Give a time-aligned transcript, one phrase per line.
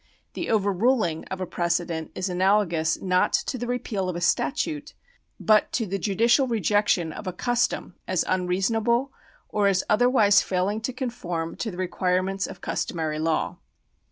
[0.33, 4.95] The overruling of a pre cedent is analogous not to the repeal of a statute,
[5.39, 9.13] but to the judicial rejection of a custom as unreasonable
[9.49, 13.59] or as otherwise failing to conform to the requirements of customary law.